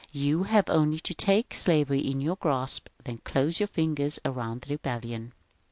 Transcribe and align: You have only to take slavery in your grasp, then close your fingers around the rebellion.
You 0.11 0.45
have 0.45 0.67
only 0.67 0.99
to 0.99 1.13
take 1.13 1.53
slavery 1.53 1.99
in 1.99 2.21
your 2.21 2.35
grasp, 2.35 2.87
then 3.03 3.19
close 3.23 3.59
your 3.59 3.67
fingers 3.67 4.19
around 4.25 4.61
the 4.61 4.71
rebellion. 4.73 5.31